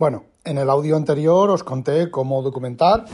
[0.00, 3.04] Bueno, en el audio anterior os conté cómo documentar,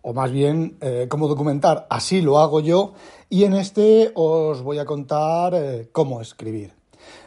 [0.00, 2.92] o más bien eh, cómo documentar, así lo hago yo,
[3.28, 6.72] y en este os voy a contar eh, cómo escribir.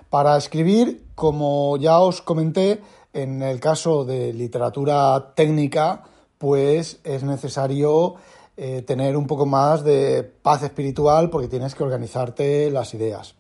[0.09, 2.80] Para escribir, como ya os comenté,
[3.12, 6.04] en el caso de literatura técnica,
[6.38, 8.16] pues es necesario
[8.56, 13.36] eh, tener un poco más de paz espiritual porque tienes que organizarte las ideas.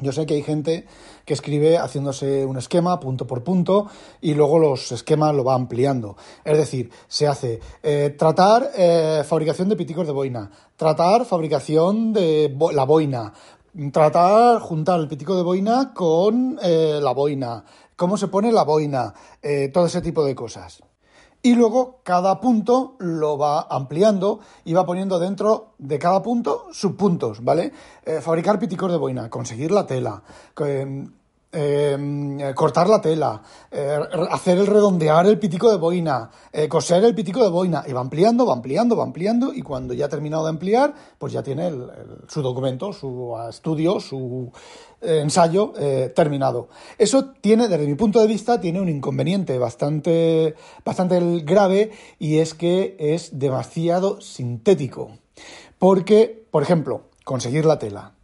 [0.00, 0.86] Yo sé que hay gente
[1.24, 3.88] que escribe haciéndose un esquema punto por punto
[4.20, 6.16] y luego los esquemas lo va ampliando.
[6.44, 12.56] Es decir, se hace eh, tratar eh, fabricación de piticos de boina, tratar fabricación de
[12.72, 13.32] la boina,
[13.92, 17.64] tratar juntar el pitico de boina con eh, la boina,
[17.96, 19.12] cómo se pone la boina,
[19.72, 20.80] todo ese tipo de cosas
[21.42, 27.44] y luego cada punto lo va ampliando y va poniendo dentro de cada punto subpuntos,
[27.44, 27.72] ¿vale?
[28.04, 30.22] Eh, fabricar piticos de boina, conseguir la tela,
[30.66, 31.12] em,
[31.50, 33.98] em, cortar la tela, eh,
[34.30, 38.00] hacer el redondear el pitico de boina, eh, coser el pitico de boina, y va
[38.00, 41.72] ampliando, va ampliando, va ampliando, y cuando ya ha terminado de ampliar, pues ya tiene
[42.28, 44.52] su documento, su estudio, su
[45.00, 45.72] ensayo
[46.14, 46.68] terminado.
[46.98, 50.54] Eso tiene, desde mi punto de vista, tiene un inconveniente bastante,
[50.84, 55.12] bastante grave, y es que es demasiado sintético.
[55.78, 58.17] Porque, por ejemplo, conseguir la tela.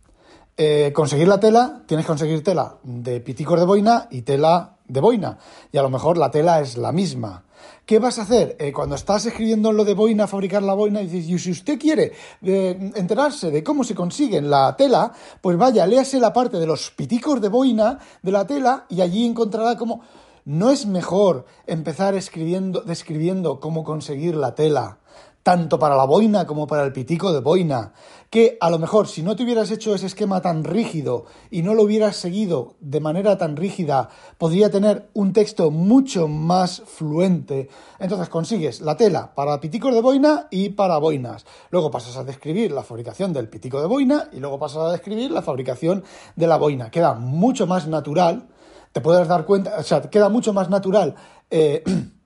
[0.56, 5.00] Eh, conseguir la tela, tienes que conseguir tela de piticos de boina y tela de
[5.00, 5.36] boina.
[5.72, 7.44] Y a lo mejor la tela es la misma.
[7.84, 8.56] ¿Qué vas a hacer?
[8.60, 11.78] Eh, cuando estás escribiendo lo de boina, fabricar la boina, y dices, y si usted
[11.78, 16.66] quiere eh, enterarse de cómo se consigue la tela, pues vaya, léase la parte de
[16.66, 20.02] los piticos de boina de la tela y allí encontrará cómo...
[20.46, 24.98] ¿No es mejor empezar escribiendo, describiendo cómo conseguir la tela
[25.44, 27.92] tanto para la boina como para el pitico de boina,
[28.30, 31.74] que a lo mejor si no te hubieras hecho ese esquema tan rígido y no
[31.74, 37.68] lo hubieras seguido de manera tan rígida, podría tener un texto mucho más fluente.
[37.98, 41.44] Entonces consigues la tela para piticos de boina y para boinas.
[41.70, 45.30] Luego pasas a describir la fabricación del pitico de boina y luego pasas a describir
[45.30, 46.04] la fabricación
[46.36, 46.90] de la boina.
[46.90, 48.48] Queda mucho más natural,
[48.92, 51.14] te puedes dar cuenta, o sea, queda mucho más natural.
[51.50, 51.84] Eh,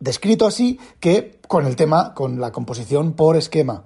[0.00, 3.84] descrito así que con el tema, con la composición por esquema.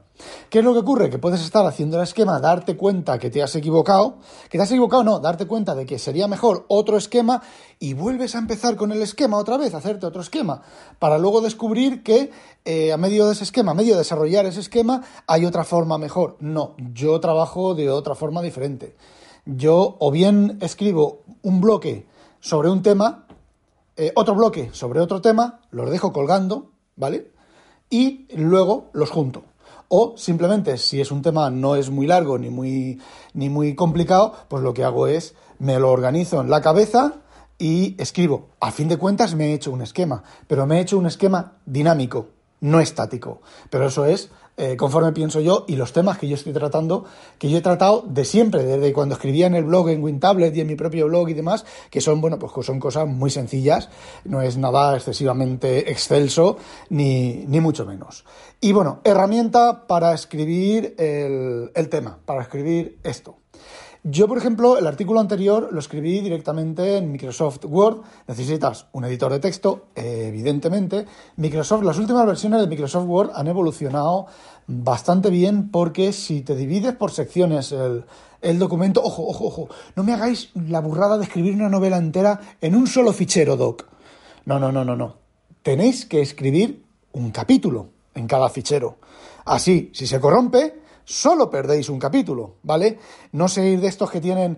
[0.48, 1.10] ¿Qué es lo que ocurre?
[1.10, 4.18] Que puedes estar haciendo el esquema, darte cuenta que te has equivocado,
[4.48, 7.42] que te has equivocado, no, darte cuenta de que sería mejor otro esquema
[7.78, 10.62] y vuelves a empezar con el esquema otra vez, hacerte otro esquema,
[10.98, 12.30] para luego descubrir que
[12.64, 15.98] eh, a medio de ese esquema, a medio de desarrollar ese esquema, hay otra forma
[15.98, 16.36] mejor.
[16.40, 18.96] No, yo trabajo de otra forma diferente.
[19.46, 22.06] Yo o bien escribo un bloque
[22.40, 23.26] sobre un tema,
[24.00, 27.32] eh, otro bloque sobre otro tema, los dejo colgando, ¿vale?
[27.90, 29.42] Y luego los junto.
[29.88, 32.98] O simplemente, si es un tema no es muy largo ni muy,
[33.34, 37.16] ni muy complicado, pues lo que hago es me lo organizo en la cabeza
[37.58, 38.48] y escribo.
[38.58, 41.58] A fin de cuentas me he hecho un esquema, pero me he hecho un esquema
[41.66, 42.28] dinámico,
[42.60, 43.42] no estático.
[43.68, 47.06] Pero eso es eh, conforme pienso yo y los temas que yo estoy tratando,
[47.38, 50.60] que yo he tratado de siempre, desde cuando escribía en el blog en WinTablet y
[50.60, 53.88] en mi propio blog y demás, que son, bueno, pues son cosas muy sencillas,
[54.26, 56.58] no es nada excesivamente excelso,
[56.90, 58.26] ni, ni mucho menos.
[58.60, 63.38] Y bueno, herramienta para escribir el, el tema, para escribir esto.
[64.02, 68.00] Yo, por ejemplo, el artículo anterior lo escribí directamente en Microsoft Word.
[68.26, 71.04] Necesitas un editor de texto, evidentemente.
[71.36, 74.26] Microsoft, las últimas versiones de Microsoft Word han evolucionado
[74.66, 78.04] bastante bien porque si te divides por secciones el,
[78.40, 82.40] el documento, ojo, ojo, ojo, no me hagáis la burrada de escribir una novela entera
[82.62, 83.84] en un solo fichero, doc.
[84.46, 85.16] No, no, no, no, no.
[85.62, 88.96] Tenéis que escribir un capítulo en cada fichero.
[89.44, 90.79] Así, si se corrompe,
[91.10, 92.98] solo perdéis un capítulo, ¿vale?
[93.32, 94.56] No seguir de estos que tienen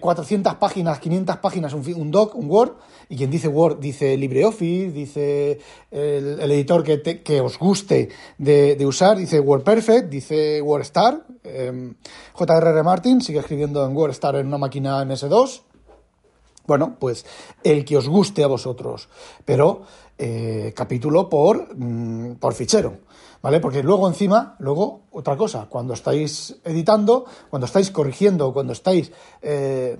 [0.00, 2.72] 400 eh, páginas, 500 páginas, un, doc, un Word,
[3.08, 5.58] y quien dice Word dice LibreOffice, dice
[5.90, 11.94] el, editor que, que, os guste de, usar, dice WordPerfect, dice WordStar, eh,
[12.34, 12.82] J.R.R.
[12.82, 15.62] Martin sigue escribiendo en WordStar en una máquina MS2,
[16.66, 17.24] bueno, pues
[17.62, 19.08] el que os guste a vosotros,
[19.44, 19.82] pero
[20.18, 22.98] eh, capítulo por, mm, por fichero.
[23.44, 23.60] ¿vale?
[23.60, 29.12] Porque luego encima, luego otra cosa, cuando estáis editando, cuando estáis corrigiendo, cuando estáis
[29.42, 29.98] eh,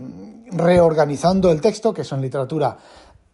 [0.50, 2.78] reorganizando el texto, que eso en literatura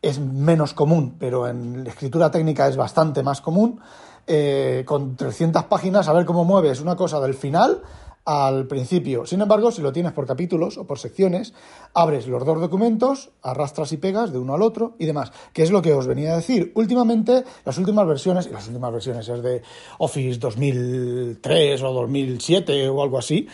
[0.03, 3.79] es menos común, pero en escritura técnica es bastante más común.
[4.27, 7.81] Eh, con 300 páginas, a ver cómo mueves una cosa del final
[8.25, 9.27] al principio.
[9.27, 11.53] Sin embargo, si lo tienes por capítulos o por secciones,
[11.95, 15.33] abres los dos documentos, arrastras y pegas de uno al otro y demás.
[15.53, 16.73] Que es lo que os venía a decir.
[16.75, 19.63] Últimamente, las últimas versiones, y las últimas versiones es de
[19.99, 23.49] Office 2003 o 2007 o algo así,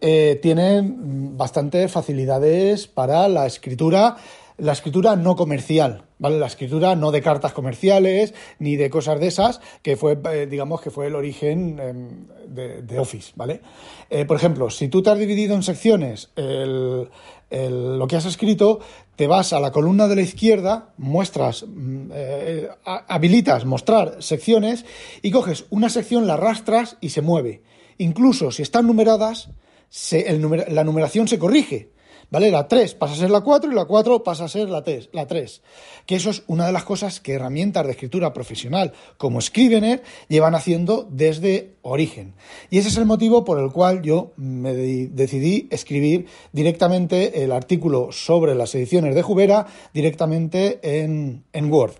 [0.00, 4.16] eh, tienen bastantes facilidades para la escritura
[4.62, 6.38] la escritura no comercial, ¿vale?
[6.38, 10.80] La escritura no de cartas comerciales ni de cosas de esas, que fue, eh, digamos,
[10.80, 13.60] que fue el origen em, de, Office, ¿vale?
[14.08, 18.78] Eh, por ejemplo, si tú te has dividido en secciones lo que has escrito,
[19.16, 24.84] te vas a la columna de la izquierda, muestras, mm, eh, habilitas mostrar secciones
[25.22, 27.62] y coges una sección, la arrastras y se mueve.
[27.98, 29.50] Incluso si están numeradas,
[30.68, 31.91] la numeración se corrige.
[32.32, 32.50] ¿Vale?
[32.50, 35.10] La 3 pasa a ser la 4 y la 4 pasa a ser la 3,
[35.12, 35.62] la 3.
[36.06, 40.54] Que eso es una de las cosas que herramientas de escritura profesional como Scrivener llevan
[40.54, 42.34] haciendo desde origen.
[42.70, 48.10] Y ese es el motivo por el cual yo me decidí escribir directamente el artículo
[48.10, 51.92] sobre las ediciones de Jubera directamente en, en Word.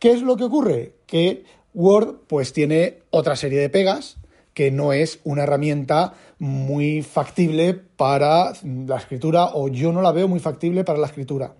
[0.00, 0.94] ¿Qué es lo que ocurre?
[1.06, 4.16] Que Word pues tiene otra serie de pegas
[4.54, 10.28] que no es una herramienta muy factible para la escritura o yo no la veo
[10.28, 11.54] muy factible para la escritura.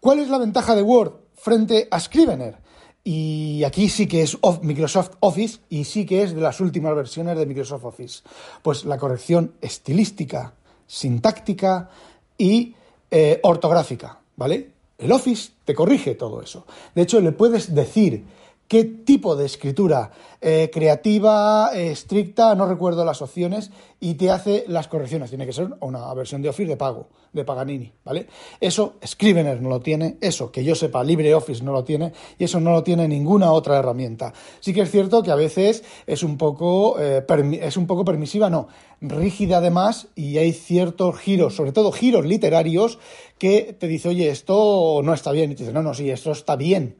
[0.00, 2.56] ¿Cuál es la ventaja de Word frente a Scrivener?
[3.04, 7.38] Y aquí sí que es Microsoft Office y sí que es de las últimas versiones
[7.38, 8.22] de Microsoft Office.
[8.62, 10.54] Pues la corrección estilística,
[10.86, 11.88] sintáctica
[12.36, 12.74] y
[13.10, 14.70] eh, ortográfica, ¿vale?
[14.98, 16.66] El Office te corrige todo eso.
[16.94, 18.24] De hecho, le puedes decir
[18.68, 20.10] qué tipo de escritura,
[20.40, 23.70] eh, creativa, estricta, no recuerdo las opciones,
[24.00, 25.30] y te hace las correcciones.
[25.30, 28.26] Tiene que ser una versión de Office de pago, de Paganini, ¿vale?
[28.60, 32.60] Eso Scrivener no lo tiene, eso que yo sepa LibreOffice no lo tiene, y eso
[32.60, 34.32] no lo tiene ninguna otra herramienta.
[34.60, 37.24] Sí que es cierto que a veces es un poco, eh,
[37.60, 38.68] es un poco permisiva, no,
[39.00, 42.98] rígida además, y hay ciertos giros, sobre todo giros literarios,
[43.38, 46.32] que te dice, oye, esto no está bien, y te dice, no, no, sí, esto
[46.32, 46.96] está bien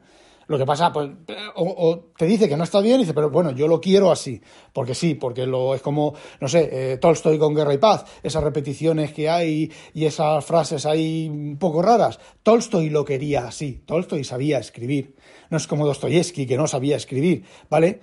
[0.47, 1.09] lo que pasa, pues,
[1.55, 4.41] o, te dice que no está bien y dice, pero bueno, yo lo quiero así,
[4.73, 8.43] porque sí, porque lo es como, no sé, eh, Tolstoy con Guerra y Paz, esas
[8.43, 12.19] repeticiones que hay y esas frases ahí un poco raras.
[12.43, 15.15] Tolstoy lo quería así, Tolstoy sabía escribir.
[15.49, 17.99] No es como Dostoyevsky que no sabía escribir, ¿vale?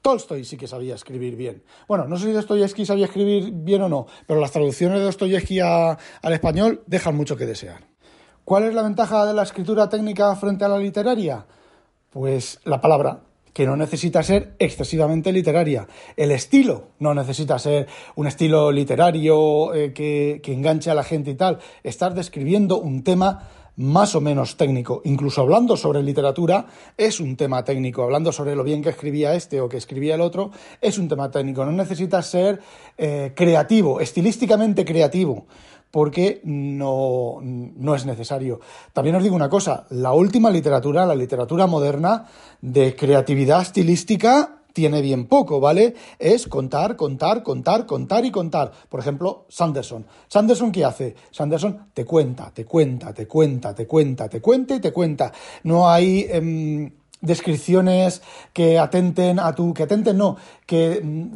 [0.00, 1.62] Tolstoy sí que sabía escribir bien.
[1.86, 5.60] Bueno, no sé si Dostoyevsky sabía escribir bien o no, pero las traducciones de Dostoyevsky
[5.60, 5.98] al
[6.32, 7.91] español dejan mucho que desear.
[8.44, 11.46] ¿Cuál es la ventaja de la escritura técnica frente a la literaria?
[12.10, 13.20] Pues la palabra,
[13.52, 15.86] que no necesita ser excesivamente literaria.
[16.16, 17.86] El estilo no necesita ser
[18.16, 21.60] un estilo literario eh, que, que enganche a la gente y tal.
[21.84, 25.02] Estás describiendo un tema más o menos técnico.
[25.04, 26.66] Incluso hablando sobre literatura
[26.96, 28.02] es un tema técnico.
[28.02, 30.50] Hablando sobre lo bien que escribía este o que escribía el otro
[30.80, 31.64] es un tema técnico.
[31.64, 32.60] No necesitas ser
[32.98, 35.46] eh, creativo, estilísticamente creativo
[35.92, 38.58] porque no, no, es necesario.
[38.92, 42.26] También os digo una cosa, la última literatura, la literatura moderna
[42.60, 45.94] de creatividad estilística, tiene bien poco, ¿vale?
[46.18, 48.72] Es contar, contar, contar, contar y contar.
[48.88, 50.06] Por ejemplo, Sanderson.
[50.28, 51.14] ¿Sanderson qué hace?
[51.30, 55.32] Sanderson te cuenta, te cuenta, te cuenta, te cuenta, te cuenta y te cuenta.
[55.62, 56.26] No hay...
[56.28, 56.90] Em,
[57.22, 58.20] descripciones
[58.52, 61.26] que atenten a tu, que atenten no, que mm,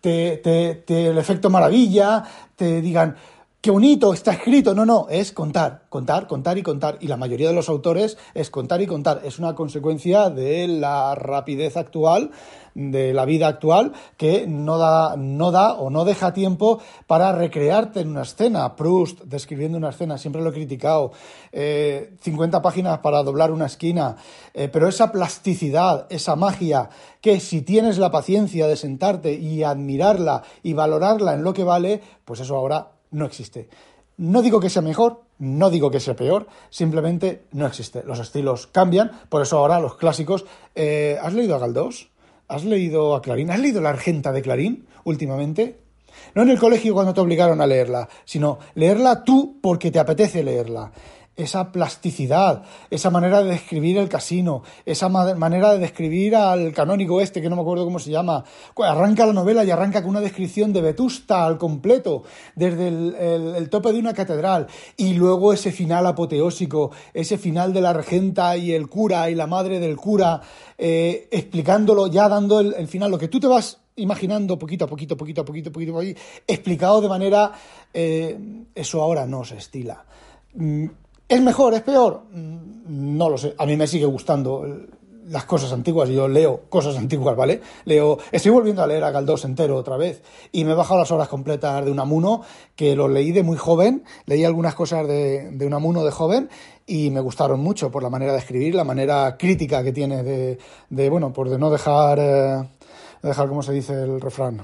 [0.00, 2.24] te, te, te, el efecto maravilla,
[2.56, 3.14] te digan,
[3.60, 4.74] qué bonito, está escrito.
[4.74, 6.96] No, no, es contar, contar, contar y contar.
[7.00, 9.20] Y la mayoría de los autores es contar y contar.
[9.24, 12.30] Es una consecuencia de la rapidez actual,
[12.74, 18.00] de la vida actual, que no da, no da o no deja tiempo para recrearte
[18.00, 18.76] en una escena.
[18.76, 21.12] Proust, describiendo una escena, siempre lo he criticado.
[21.52, 24.16] 50 eh, páginas para doblar una esquina.
[24.54, 26.88] Eh, pero esa plasticidad, esa magia,
[27.20, 32.00] que si tienes la paciencia de sentarte y admirarla y valorarla en lo que vale,
[32.24, 33.68] pues eso ahora no existe.
[34.16, 38.02] No digo que sea mejor, no digo que sea peor, simplemente no existe.
[38.04, 40.44] Los estilos cambian, por eso ahora los clásicos.
[40.74, 42.10] Eh, ¿Has leído a Galdós?
[42.46, 43.50] ¿Has leído a Clarín?
[43.50, 45.78] ¿Has leído La Argenta de Clarín últimamente?
[46.34, 50.42] No en el colegio cuando te obligaron a leerla, sino leerla tú porque te apetece
[50.42, 50.92] leerla
[51.40, 57.40] esa plasticidad, esa manera de describir el casino, esa manera de describir al canónigo este,
[57.40, 58.44] que no me acuerdo cómo se llama.
[58.76, 63.92] Arranca la novela y arranca con una descripción de Vetusta al completo, desde el, tope
[63.92, 64.66] de una catedral,
[64.96, 69.46] y luego ese final apoteósico, ese final de la regenta y el cura y la
[69.46, 70.40] madre del cura,
[70.76, 75.16] eh, explicándolo, ya dando el, final, lo que tú te vas imaginando poquito a poquito,
[75.16, 77.52] poquito a poquito, poquito a poquito, explicado de manera...
[77.92, 78.38] Eh,
[78.74, 80.04] eso ahora no se estila.
[81.30, 81.74] ¿Es mejor?
[81.74, 82.24] ¿Es peor?
[82.32, 83.54] Mm, no lo sé.
[83.56, 84.66] A mí me sigue gustando
[85.28, 87.60] las cosas antiguas, yo leo cosas antiguas, ¿vale?
[87.84, 91.12] Leo, estoy volviendo a leer a Galdós entero otra vez y me he bajado las
[91.12, 92.42] horas completas de Unamuno,
[92.74, 96.50] que lo leí de muy joven, leí algunas cosas de, de Unamuno de joven
[96.84, 100.58] y me gustaron mucho por la manera de escribir, la manera crítica que tiene de,
[100.88, 102.68] de bueno, por de no dejar, eh,
[103.22, 104.62] dejar, ¿cómo se dice el refrán?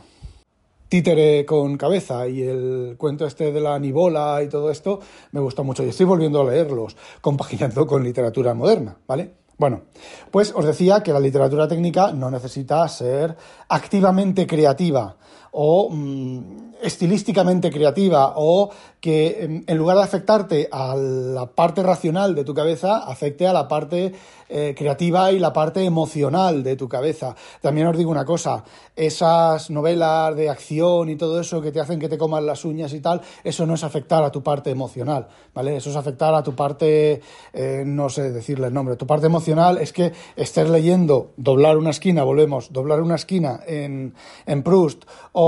[0.88, 5.00] Títere con cabeza y el cuento este de la nibola y todo esto
[5.32, 9.34] me gustó mucho y estoy volviendo a leerlos compaginando con literatura moderna, ¿vale?
[9.58, 9.84] Bueno,
[10.30, 13.36] pues os decía que la literatura técnica no necesita ser
[13.68, 15.16] activamente creativa
[15.58, 18.70] o mm, estilísticamente creativa o
[19.00, 23.68] que en lugar de afectarte a la parte racional de tu cabeza, afecte a la
[23.68, 24.12] parte
[24.48, 27.34] eh, creativa y la parte emocional de tu cabeza.
[27.60, 28.62] También os digo una cosa,
[28.94, 32.92] esas novelas de acción y todo eso que te hacen que te coman las uñas
[32.92, 35.76] y tal, eso no es afectar a tu parte emocional, ¿vale?
[35.76, 37.20] Eso es afectar a tu parte,
[37.52, 41.90] eh, no sé decirle el nombre, tu parte emocional es que estés leyendo doblar una
[41.90, 44.14] esquina, volvemos, doblar una esquina en,
[44.46, 45.04] en Proust,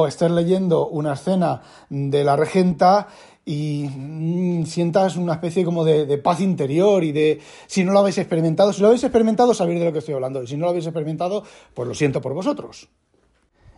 [0.06, 3.08] estés leyendo una escena de la regenta
[3.44, 8.18] y mm, sientas una especie como de, paz interior y de, si no lo habéis
[8.18, 10.70] experimentado, si lo habéis experimentado, sabéis de lo que estoy hablando, y si no lo
[10.70, 12.88] habéis experimentado, pues lo siento por vosotros.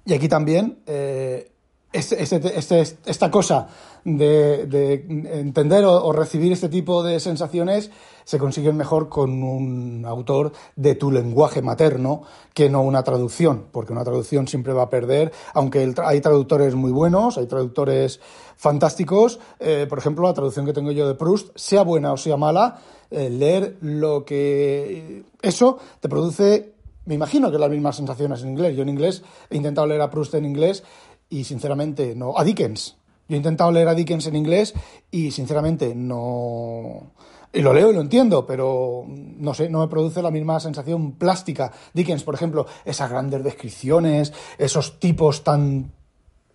[0.05, 1.50] Y aquí también eh,
[1.93, 3.69] este, este, este, esta cosa
[4.05, 7.91] de, entender o, recibir este tipo de sensaciones
[8.25, 12.23] se consiguen mejor con un autor de tu lenguaje materno
[12.55, 16.93] que no una traducción, porque una traducción siempre va a perder, aunque hay traductores muy
[16.93, 18.21] buenos, hay traductores
[18.57, 22.37] fantásticos, eh, por ejemplo, la traducción que tengo yo de Proust, sea buena o sea
[22.37, 22.79] mala,
[23.11, 26.75] eh, leer lo que eso te produce
[27.07, 28.77] me imagino que las mismas sensaciones en inglés.
[28.77, 30.85] Yo en inglés he intentado leer a Proust en inglés
[31.31, 32.35] y sinceramente no.
[32.37, 32.97] A Dickens.
[33.29, 34.75] Yo he intentado leer a Dickens en inglés
[35.11, 37.13] y sinceramente no.
[37.53, 41.13] Y lo leo y lo entiendo, pero no sé, no me produce la misma sensación
[41.13, 41.73] plástica.
[41.95, 45.93] Dickens, por ejemplo, esas grandes descripciones, esos tipos tan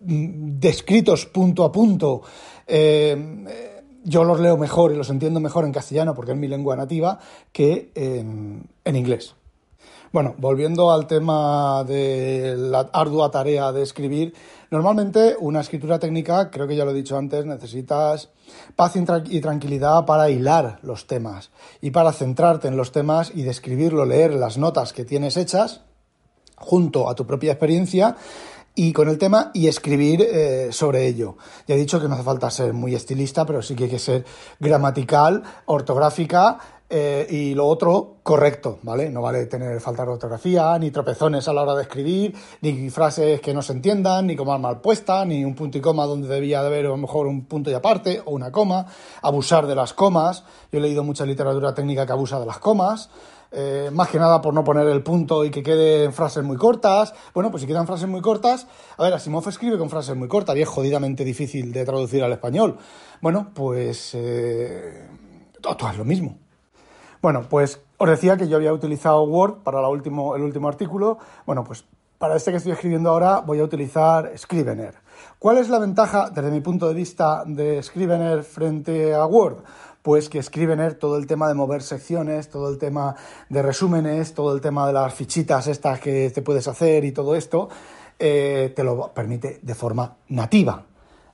[0.00, 2.22] mm, descritos punto a punto.
[2.66, 6.76] Eh, yo los leo mejor y los entiendo mejor en castellano porque es mi lengua
[6.76, 7.18] nativa
[7.52, 9.34] que en inglés.
[10.12, 14.34] Bueno, volviendo al tema de la ardua tarea de escribir,
[14.70, 18.30] normalmente una escritura técnica, creo que ya lo he dicho antes, necesitas
[18.76, 24.04] paz y tranquilidad para hilar los temas y para centrarte en los temas y describirlo,
[24.04, 25.80] leer las notas que tienes hechas
[26.56, 28.16] junto a tu propia experiencia
[28.78, 31.36] y con el tema y escribir eh, sobre ello.
[31.66, 33.98] Ya he dicho que no hace falta ser muy estilista, pero sí que hay que
[33.98, 34.24] ser
[34.60, 39.10] gramatical, ortográfica eh, y lo otro, correcto, ¿vale?
[39.10, 43.40] No vale tener falta de ortografía, ni tropezones a la hora de escribir, ni frases
[43.40, 46.60] que no se entiendan, ni comas mal puestas, ni un punto y coma donde debía
[46.60, 48.86] de haber a lo mejor un punto y aparte, o una coma,
[49.22, 50.44] abusar de las comas.
[50.70, 53.10] Yo he leído mucha literatura técnica que abusa de las comas.
[53.52, 57.14] Eh, más que nada por no poner el punto y que queden frases muy cortas.
[57.34, 58.66] Bueno, pues si quedan frases muy cortas,
[58.96, 62.32] a ver, Asimov escribe con frases muy cortas y es jodidamente difícil de traducir al
[62.32, 62.76] español.
[63.20, 65.08] Bueno, pues eh,
[65.60, 66.45] todo es lo mismo.
[67.26, 71.18] Bueno, pues os decía que yo había utilizado Word para el último artículo.
[71.44, 71.84] Bueno, pues
[72.18, 74.94] para este que estoy escribiendo ahora voy a utilizar Scrivener.
[75.40, 79.56] ¿Cuál es la ventaja, desde mi punto de vista, de Scrivener frente a Word?
[80.02, 83.16] Pues que Scrivener, todo el tema de mover secciones, todo el tema
[83.48, 87.34] de resúmenes, todo el tema de las fichitas estas que te puedes hacer y todo
[87.34, 87.68] esto,
[88.20, 90.84] eh, te lo permite de forma nativa.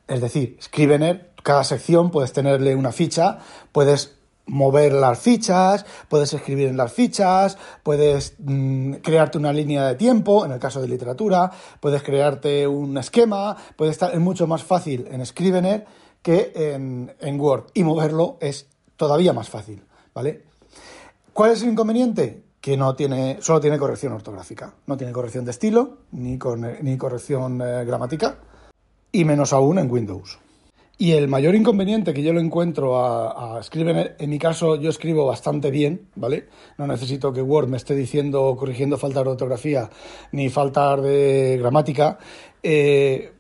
[0.09, 3.41] Es decir, Scrivener, cada sección puedes tenerle una ficha,
[3.73, 9.95] puedes mover las fichas, puedes escribir en las fichas, puedes mm, crearte una línea de
[9.95, 14.63] tiempo, en el caso de literatura, puedes crearte un esquema, puede estar, es mucho más
[14.63, 15.87] fácil en Scrivener
[16.23, 19.83] que en, en, Word y moverlo es todavía más fácil,
[20.15, 20.45] ¿vale?
[21.33, 22.45] ¿Cuál es el inconveniente?
[22.61, 26.39] Que no tiene, solo tiene corrección ortográfica, no tiene corrección de estilo ni,
[26.83, 28.39] ni corrección eh, gramática
[29.11, 30.39] y menos aún en Windows.
[30.99, 34.91] Y el mayor inconveniente que yo lo encuentro a, a Scrivener, en mi caso yo
[34.91, 36.49] escribo bastante bien, ¿vale?
[36.79, 39.91] No necesito que Word me esté diciendo, corrigiendo falta de ortografía
[40.31, 42.19] ni falta de gramática,
[42.63, 43.33] eh,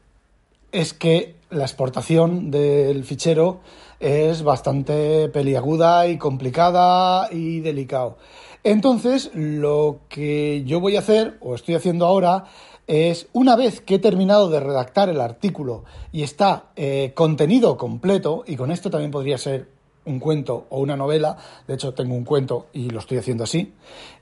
[0.72, 3.60] es que la exportación del fichero
[4.00, 8.16] es bastante peliaguda y complicada y delicado.
[8.64, 12.44] Entonces, lo que yo voy a hacer, o estoy haciendo ahora,
[12.86, 18.44] es una vez que he terminado de redactar el artículo y está eh, contenido completo,
[18.46, 19.68] y con esto también podría ser
[20.04, 21.36] un cuento o una novela,
[21.66, 23.72] de hecho tengo un cuento y lo estoy haciendo así,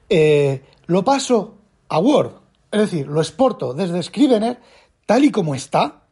[0.08, 1.54] eh, lo paso
[1.88, 2.32] a Word,
[2.70, 4.58] es decir, lo exporto desde Scrivener
[5.06, 6.02] tal y como está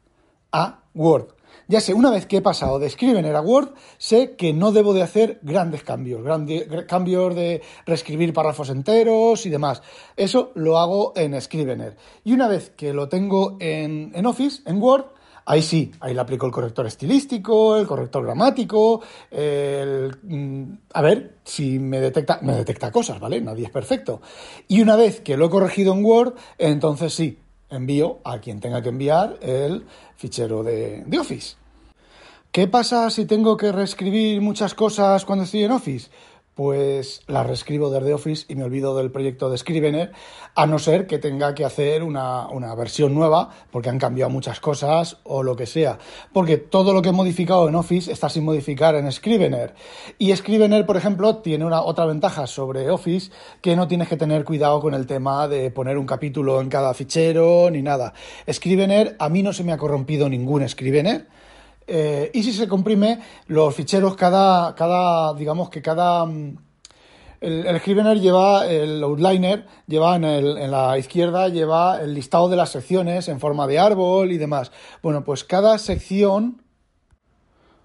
[0.50, 1.37] a Word.
[1.68, 4.94] Ya sé, una vez que he pasado de Scrivener a Word, sé que no debo
[4.94, 9.82] de hacer grandes cambios, grandes cambios de reescribir párrafos enteros y demás.
[10.16, 11.96] Eso lo hago en Scrivener.
[12.24, 15.04] Y una vez que lo tengo en, en Office, en Word,
[15.50, 21.36] Ahí sí, ahí le aplico el corrector estilístico, el corrector gramático, el, mm, a ver
[21.42, 23.40] si me detecta, me detecta cosas, ¿vale?
[23.40, 24.20] Nadie es perfecto.
[24.68, 27.38] Y una vez que lo he corregido en Word, entonces sí,
[27.70, 31.56] envío a quien tenga que enviar el fichero de, Office.
[32.50, 36.10] ¿Qué pasa si tengo que reescribir muchas cosas cuando estoy en Office?
[36.58, 40.10] Pues la reescribo desde Office y me olvido del proyecto de Scrivener,
[40.56, 45.18] a no ser que tenga que hacer una, versión nueva, porque han cambiado muchas cosas
[45.22, 46.00] o lo que sea.
[46.32, 49.76] Porque todo lo que he modificado en Office está sin modificar en Scrivener.
[50.18, 53.30] Y Scrivener, por ejemplo, tiene una otra ventaja sobre Office,
[53.62, 56.92] que no tienes que tener cuidado con el tema de poner un capítulo en cada
[56.92, 58.14] fichero ni nada.
[58.50, 61.28] Scrivener, a mí no se me ha corrompido ningún Scrivener
[61.88, 66.26] eh, y si se comprime los ficheros, cada, cada digamos que cada...
[66.26, 66.58] Mm,
[67.40, 72.48] el, el Scrivener lleva el outliner, lleva en, el, en, la izquierda, lleva el listado
[72.48, 74.72] de las secciones en forma de árbol y demás.
[75.02, 76.62] Bueno, pues cada sección,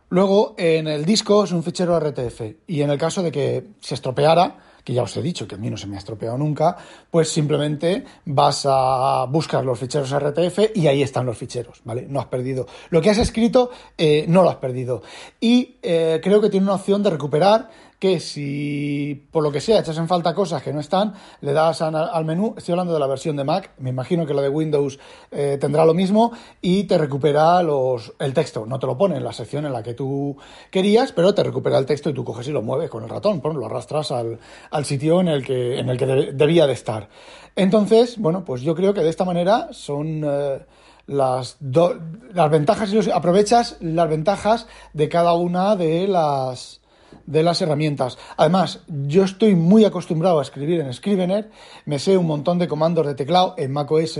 [0.10, 2.42] luego en el disco es un fichero RTF.
[2.68, 5.58] Y en el caso de que se estropeara, que ya os he dicho que a
[5.58, 6.78] mí no se me ha estropeado nunca,
[7.10, 12.06] pues simplemente vas a buscar los ficheros RTF y ahí están los ficheros, ¿vale?
[12.10, 12.68] No has perdido.
[12.90, 15.02] Lo que has escrito eh, no lo has perdido.
[15.40, 17.70] Y eh, creo que tiene una opción de recuperar
[18.04, 21.82] que si por lo que sea echas en falta cosas que no están, le das
[21.82, 25.00] al menú, estoy hablando de la versión de Mac, me imagino que la de Windows
[25.32, 29.24] eh, tendrá lo mismo y te recupera los, el texto, no te lo pone en
[29.24, 30.36] la sección en la que tú
[30.70, 33.42] querías, pero te recupera el texto y tú coges y lo mueves con el ratón,
[33.42, 34.38] lo arrastras al,
[34.84, 37.08] sitio en el que, en el que debía de estar.
[37.56, 40.26] Entonces, bueno, pues yo creo que de esta manera son...
[40.26, 40.60] Eh,
[41.06, 46.80] las, las ventajas y aprovechas las ventajas de cada una de las
[47.26, 48.18] de las herramientas.
[48.38, 51.50] Además, yo estoy muy acostumbrado a escribir en Scrivener,
[51.86, 54.20] me sé un montón de comandos de teclado en macOS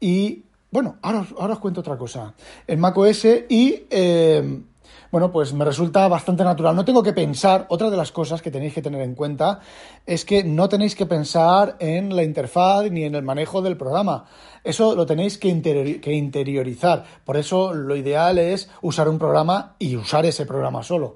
[0.00, 2.34] y, bueno, ahora, ahora os cuento otra cosa.
[2.66, 4.62] En macOS y, eh,
[5.10, 6.76] bueno, pues me resulta bastante natural.
[6.76, 9.60] No tengo que pensar, otra de las cosas que tenéis que tener en cuenta
[10.04, 14.26] es que no tenéis que pensar en la interfaz ni en el manejo del programa.
[14.62, 17.04] Eso lo tenéis que, que interiorizar.
[17.24, 21.14] Por eso lo ideal es usar un programa y usar ese programa solo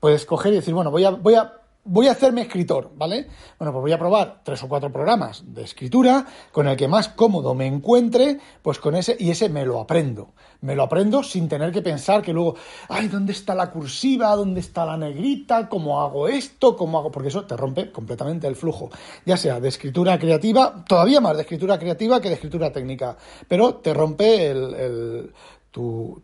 [0.00, 1.52] puedes coger y decir, bueno, voy a, voy a,
[1.84, 3.26] voy a hacerme escritor, ¿vale?
[3.58, 7.08] Bueno, pues voy a probar tres o cuatro programas de escritura con el que más
[7.08, 10.34] cómodo me encuentre, pues con ese, y ese me lo aprendo.
[10.60, 12.56] Me lo aprendo sin tener que pensar que luego,
[12.88, 14.34] ay, ¿dónde está la cursiva?
[14.34, 15.68] ¿Dónde está la negrita?
[15.68, 16.76] ¿Cómo hago esto?
[16.76, 17.10] ¿Cómo hago?
[17.10, 18.90] Porque eso te rompe completamente el flujo.
[19.24, 23.76] Ya sea de escritura creativa, todavía más de escritura creativa que de escritura técnica, pero
[23.76, 25.32] te rompe el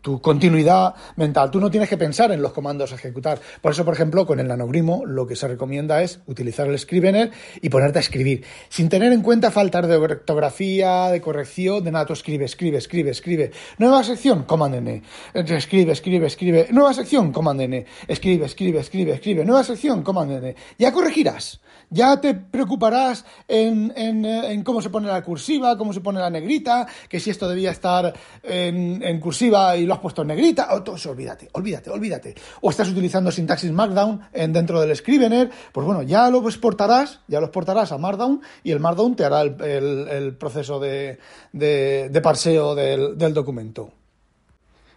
[0.03, 1.51] tu, continuidad mental.
[1.51, 3.39] Tú no tienes que pensar en los comandos a ejecutar.
[3.61, 7.31] Por eso, por ejemplo, con el nanogrimo lo que se recomienda es utilizar el Scrivener
[7.61, 12.07] y ponerte a escribir, sin tener en cuenta faltar de ortografía, de corrección, de nada.
[12.07, 13.53] Tú escribe, escribe, escribe, escribe.
[13.79, 15.03] Nueva sección, Command N.
[15.35, 16.69] Escribe, escribe, escribe.
[16.71, 17.87] Nueva sección, Command N.
[18.09, 19.45] Escribe, escribe, escribe, escribe.
[19.45, 20.57] Nueva sección, Command N.
[20.79, 21.61] Ya corregirás.
[21.91, 26.87] Ya te preocuparás en, en, cómo se pone la cursiva, cómo se pone la negrita,
[27.09, 28.13] que si esto debía estar
[28.43, 32.35] en cursiva y lo has puesto en negrita, o todo eso, olvídate, olvídate, olvídate.
[32.61, 37.41] O estás utilizando sintaxis Markdown en, dentro del Scrivener, pues bueno, ya lo exportarás, ya
[37.41, 41.19] lo exportarás a Markdown y el Markdown te hará el, proceso de,
[41.53, 43.93] de, parseo del, del documento.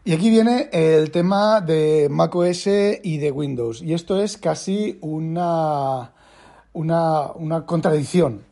[0.08, 3.82] Y aquí viene el tema de macOS y de Windows.
[3.82, 6.14] Y esto es casi una,
[6.72, 8.46] una, una contradicción.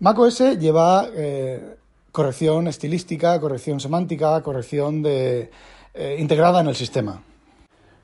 [0.00, 1.76] macOS lleva eh,
[2.16, 5.50] corrección estilística, corrección semántica, corrección de,
[5.92, 7.20] eh, integrada en el sistema.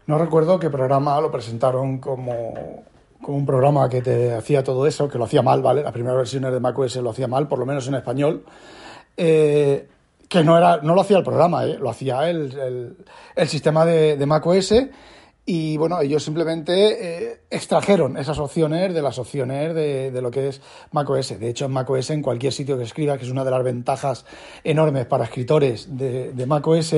[0.07, 2.85] No recuerdo qué programa lo presentaron como,
[3.23, 5.83] como, un programa que te hacía todo eso, que lo hacía mal, ¿vale?
[5.83, 8.45] Las primeras versiones de macOS lo hacía mal, por lo menos en español.
[9.17, 9.89] Eh,
[10.29, 11.79] que no, era, no lo hacía el programa, ¿eh?
[11.79, 12.95] lo hacía el,
[13.35, 14.75] el, sistema de, de macOS
[15.45, 20.49] y bueno, ellos simplemente eh, extrajeron esas opciones de las opciones de, de, lo que
[20.49, 20.61] es
[20.93, 21.41] macOS.
[21.41, 24.25] De hecho, en macOS, en cualquier sitio que escriba, que es una de las ventajas
[24.63, 26.95] enormes para escritores de, de macOS,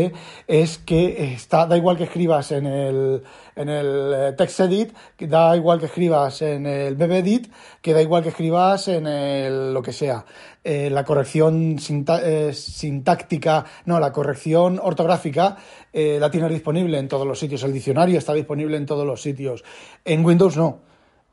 [0.46, 3.22] es que está, da igual que escribas en el,
[3.56, 8.28] en el eh, TextEdit, da igual que escribas en el BBEdit, que da igual que
[8.28, 10.26] escribas en el lo que sea.
[10.66, 15.58] Eh, la corrección sintáctica, no, la corrección ortográfica
[15.94, 17.62] la tienes disponible en todos los sitios.
[17.62, 19.64] El diccionario está disponible en todos los sitios.
[20.04, 20.80] En Windows no.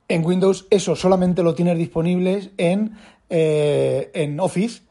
[0.07, 2.97] En Windows eso solamente lo tienes disponible en,
[3.29, 4.81] eh, en Office,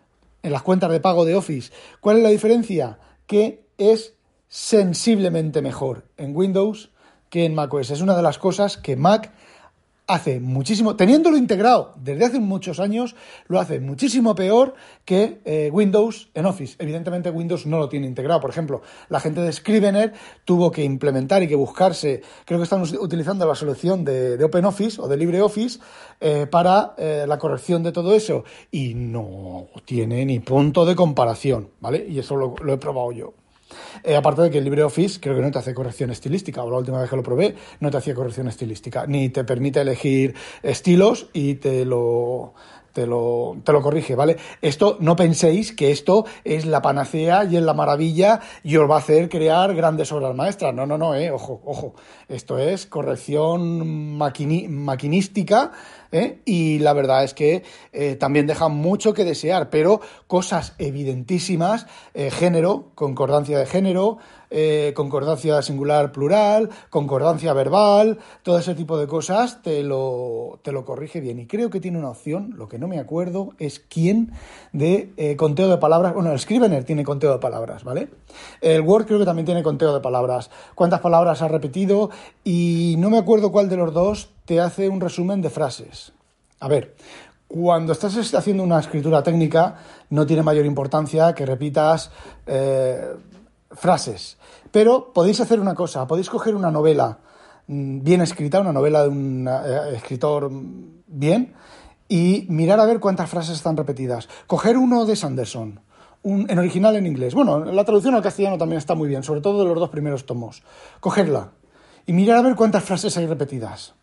[0.43, 1.73] en las cuentas de pago de Office.
[2.01, 2.99] ¿Cuál es la diferencia?
[3.27, 4.15] Que es
[4.49, 6.91] sensiblemente mejor en Windows
[7.29, 7.91] que en macOS.
[7.91, 9.33] Es una de las cosas que Mac
[10.13, 13.15] hace muchísimo, teniéndolo integrado desde hace muchos años,
[13.47, 16.75] lo hace muchísimo peor que eh, Windows en Office.
[16.79, 18.41] Evidentemente Windows no lo tiene integrado.
[18.41, 20.13] Por ejemplo, la gente de Scrivener
[20.45, 25.07] tuvo que implementar y que buscarse, creo que están utilizando la solución de, OpenOffice o
[25.07, 25.79] de LibreOffice
[26.21, 31.71] eh, para eh, la corrección de todo eso y no tiene ni punto de comparación,
[31.81, 32.05] ¿vale?
[32.09, 33.40] Y eso lo he probado yo.
[34.03, 36.79] Eh, aparte de que el LibreOffice creo que no te hace corrección estilística, o la
[36.79, 41.29] última vez que lo probé no te hacía corrección estilística, ni te permite elegir estilos
[41.33, 42.55] y te lo,
[42.93, 44.37] te lo, te lo corrige, ¿vale?
[44.63, 48.97] Esto, no penséis que esto es la panacea y es la maravilla y os va
[48.97, 50.75] a hacer crear grandes obras maestras.
[50.75, 51.95] No, no, no, eh, ojo, ojo.
[52.29, 55.73] Esto es corrección maquinística
[56.13, 56.41] ¿eh?
[56.45, 62.31] y la verdad es que eh, también deja mucho que desear, pero cosas evidentísimas, eh,
[62.31, 64.19] género, concordancia de género,
[64.95, 71.21] concordancia singular plural, concordancia verbal, todo ese tipo de cosas te lo, te lo corrige
[71.21, 71.39] bien.
[71.39, 74.33] Y creo que tiene una opción, lo que no me acuerdo es quién
[74.73, 78.09] de conteo de palabras, bueno, el Scrivener tiene conteo de palabras, ¿vale?
[78.61, 82.11] El Word creo que también tiene conteo de palabras, cuántas palabras ha repetido
[82.45, 86.13] y no me acuerdo cuál de los dos te hace un resumen de frases.
[86.61, 86.95] A ver,
[87.49, 89.77] cuando estás haciendo una escritura técnica,
[90.11, 92.11] no tiene mayor importancia que repitas
[92.47, 93.15] eh,
[93.73, 94.39] frases.
[94.71, 97.19] Pero podéis hacer una cosa, podéis coger una novela
[97.67, 100.51] mm, bien escrita, una novela de un eh, escritor
[101.07, 101.55] bien,
[102.09, 104.29] y mirar a ver cuántas frases están repetidas.
[104.47, 105.81] Coger uno de Sanderson,
[106.23, 107.35] un, en original en inglés.
[107.35, 110.27] Bueno, la traducción al castellano también está muy bien, sobre todo de los dos primeros
[110.27, 110.63] tomos.
[110.99, 111.53] Cogerla
[112.07, 113.95] y mirar a ver cuántas frases hay repetidas.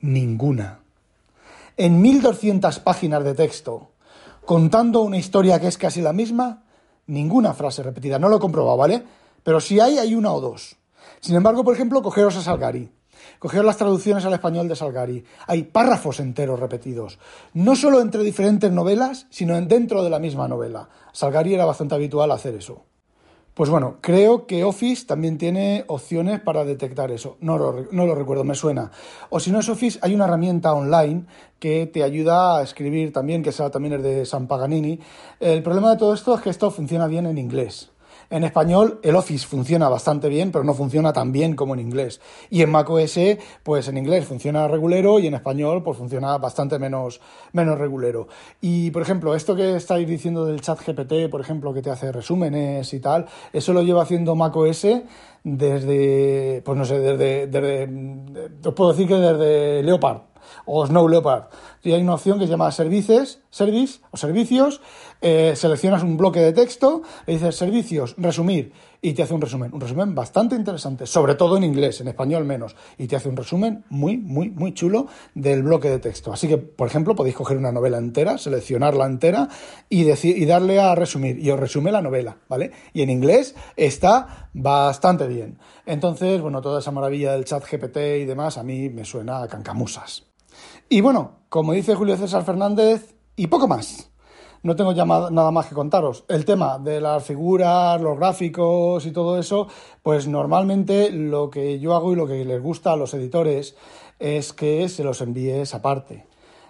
[0.00, 0.80] Ninguna.
[1.76, 3.90] En 1200 páginas de texto,
[4.44, 6.64] contando una historia que es casi la misma,
[7.08, 8.18] ninguna frase repetida.
[8.18, 9.02] No lo he comprobado, ¿vale?
[9.42, 10.76] Pero si hay, hay una o dos.
[11.20, 12.90] Sin embargo, por ejemplo, cogeros a Salgari.
[13.38, 15.24] Cogeros las traducciones al español de Salgari.
[15.46, 17.18] Hay párrafos enteros repetidos.
[17.52, 20.88] No solo entre diferentes novelas, sino dentro de la misma novela.
[21.12, 22.84] Salgari era bastante habitual hacer eso.
[23.58, 27.38] Pues bueno, creo que Office también tiene opciones para detectar eso.
[27.40, 28.92] No lo, no lo, recuerdo, me suena.
[29.30, 31.24] O si no es Office, hay una herramienta online
[31.58, 35.00] que te ayuda a escribir también, que esa también es de San Paganini.
[35.40, 37.90] El problema de todo esto es que esto funciona bien en inglés.
[38.30, 42.20] En español el Office funciona bastante bien, pero no funciona tan bien como en inglés.
[42.50, 43.18] Y en macOS,
[43.62, 48.28] pues en inglés funciona regulero y en español pues funciona bastante menos, menos regulero.
[48.60, 52.12] Y por ejemplo, esto que estáis diciendo del chat GPT, por ejemplo, que te hace
[52.12, 54.86] resúmenes y tal, eso lo lleva haciendo macOS
[55.42, 60.18] desde, pues no sé, desde, desde, os puedo decir que desde Leopard
[60.66, 61.44] o Snow Leopard.
[61.82, 64.80] Y hay una opción que se llama services, service o servicios,
[65.20, 69.72] eh, seleccionas un bloque de texto, le dices servicios, resumir, y te hace un resumen.
[69.72, 72.74] Un resumen bastante interesante, sobre todo en inglés, en español menos.
[72.96, 76.32] Y te hace un resumen muy, muy, muy chulo del bloque de texto.
[76.32, 79.48] Así que, por ejemplo, podéis coger una novela entera, seleccionarla entera
[79.88, 81.38] y, decir, y darle a resumir.
[81.38, 82.72] Y os resume la novela, ¿vale?
[82.92, 85.58] Y en inglés está bastante bien.
[85.86, 89.48] Entonces, bueno, toda esa maravilla del chat GPT y demás a mí me suena a
[89.48, 90.28] cancamusas.
[90.88, 94.10] Y bueno, como dice Julio César Fernández, y poco más.
[94.64, 96.24] No tengo ya nada más que contaros.
[96.28, 99.68] El tema de las figuras, los gráficos y todo eso,
[100.02, 103.76] pues normalmente lo que yo hago y lo que les gusta a los editores
[104.18, 106.26] es que se los envíes aparte.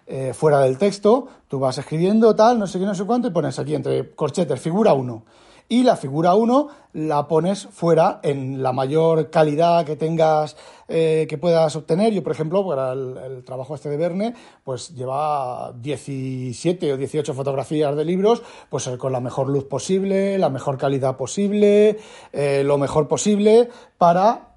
[0.07, 3.31] Eh, fuera del texto, tú vas escribiendo tal, no sé qué, no sé cuánto, y
[3.31, 5.25] pones aquí entre corchetes, figura 1
[5.69, 10.57] y la figura 1 la pones fuera en la mayor calidad que tengas,
[10.89, 12.13] eh, que puedas obtener.
[12.13, 17.95] Yo, por ejemplo, para el, trabajo este de Verne, pues lleva 17 o 18 fotografías
[17.95, 21.99] de libros, pues eh, con la mejor luz posible, la mejor calidad posible,
[22.33, 24.55] eh, lo mejor posible para,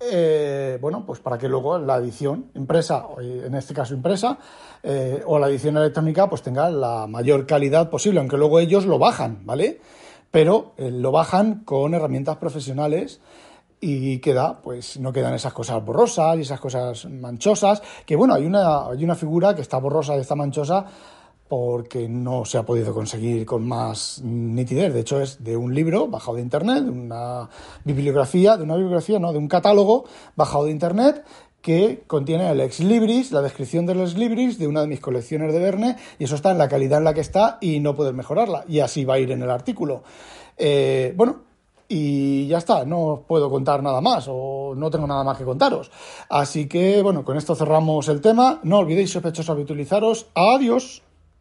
[0.80, 4.38] bueno, pues para que luego la edición impresa, en este caso impresa,
[5.26, 9.46] o la edición electrónica, pues tenga la mayor calidad posible, aunque luego ellos lo bajan,
[9.46, 9.80] ¿vale?
[10.32, 13.22] Pero eh, lo bajan con herramientas profesionales
[13.80, 18.46] y queda, pues no quedan esas cosas borrosas y esas cosas manchosas, que bueno, hay
[18.46, 20.86] una, hay una figura que está borrosa y está manchosa
[21.52, 24.94] porque no se ha podido conseguir con más nitidez.
[24.94, 27.50] De hecho, es de un libro bajado de internet, de una
[27.84, 30.06] bibliografía, de una bibliografía, no, de un catálogo
[30.38, 31.26] bajado de internet
[31.62, 35.54] que contiene el ex libris, la descripción del ex libris de una de mis colecciones
[35.54, 38.14] de Verne, y eso está en la calidad en la que está y no puedes
[38.14, 38.66] mejorarla.
[38.68, 40.04] Y así va a ir en el artículo.
[40.58, 41.42] Eh, bueno,
[41.88, 45.44] y ya está, no os puedo contar nada más o no tengo nada más que
[45.44, 45.92] contaros.
[46.30, 48.60] Así que, bueno, con esto cerramos el tema.
[48.64, 50.28] No olvidéis, sospechosos, habitualizaros.
[50.34, 51.04] Adiós.